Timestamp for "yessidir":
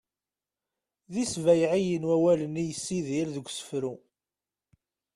2.65-3.27